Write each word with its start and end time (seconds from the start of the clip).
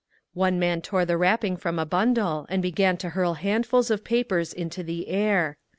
One 0.33 0.57
man 0.57 0.81
tore 0.81 1.05
the 1.05 1.15
wrapping 1.15 1.57
from 1.57 1.77
a 1.77 1.85
bundle 1.85 2.47
and 2.49 2.59
began 2.59 2.97
to 2.97 3.09
hurl 3.09 3.35
handfuls 3.35 3.91
of 3.91 4.03
papers 4.03 4.51
into 4.51 4.81
the 4.81 5.09
air. 5.09 5.59